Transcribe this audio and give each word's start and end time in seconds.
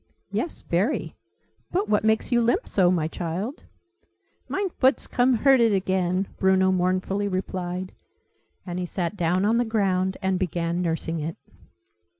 "Yes, 0.31 0.63
very: 0.63 1.15
but 1.71 1.87
what 1.87 2.03
makes 2.03 2.31
you 2.31 2.41
limp 2.41 2.67
so, 2.67 2.89
my 2.89 3.07
child?" 3.07 3.65
"Mine 4.49 4.71
foot's 4.71 5.05
come 5.05 5.35
hurted 5.35 5.73
again!" 5.73 6.27
Bruno 6.39 6.71
mournfully 6.71 7.27
replied. 7.27 7.91
And 8.65 8.79
he 8.79 8.85
sat 8.87 9.15
down 9.15 9.45
on 9.45 9.57
the 9.57 9.63
ground, 9.63 10.17
and 10.19 10.39
began 10.39 10.81
nursing 10.81 11.19
it. 11.19 11.37